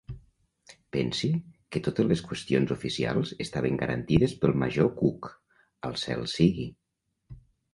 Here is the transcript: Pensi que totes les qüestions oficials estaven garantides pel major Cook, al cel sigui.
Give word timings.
Pensi 0.95 1.27
que 1.75 1.81
totes 1.87 2.07
les 2.11 2.23
qüestions 2.31 2.73
oficials 2.77 3.35
estaven 3.47 3.77
garantides 3.83 4.35
pel 4.41 4.57
major 4.65 4.91
Cook, 5.03 5.31
al 5.91 6.01
cel 6.07 6.25
sigui. 6.37 6.67